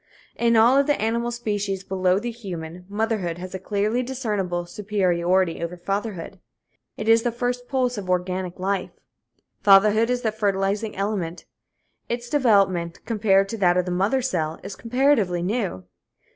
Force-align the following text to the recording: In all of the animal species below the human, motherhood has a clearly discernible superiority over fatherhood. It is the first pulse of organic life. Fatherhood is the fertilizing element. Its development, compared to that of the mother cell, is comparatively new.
In 0.35 0.55
all 0.57 0.79
of 0.79 0.87
the 0.87 0.99
animal 0.99 1.29
species 1.29 1.83
below 1.83 2.17
the 2.17 2.31
human, 2.31 2.85
motherhood 2.89 3.37
has 3.37 3.53
a 3.53 3.59
clearly 3.59 4.01
discernible 4.01 4.65
superiority 4.65 5.61
over 5.63 5.77
fatherhood. 5.77 6.39
It 6.97 7.07
is 7.07 7.21
the 7.21 7.31
first 7.31 7.67
pulse 7.67 7.99
of 7.99 8.09
organic 8.09 8.57
life. 8.57 8.89
Fatherhood 9.61 10.09
is 10.09 10.23
the 10.23 10.31
fertilizing 10.31 10.95
element. 10.95 11.45
Its 12.09 12.29
development, 12.31 13.05
compared 13.05 13.47
to 13.49 13.57
that 13.59 13.77
of 13.77 13.85
the 13.85 13.91
mother 13.91 14.23
cell, 14.23 14.59
is 14.63 14.75
comparatively 14.75 15.43
new. 15.43 15.83